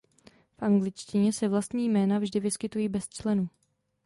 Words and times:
V 0.57 0.61
angličtině 0.63 1.33
se 1.33 1.47
vlastní 1.47 1.89
jména 1.89 2.19
vždy 2.19 2.39
vyskytují 2.39 2.89
bez 2.89 3.09
členu. 3.09 3.49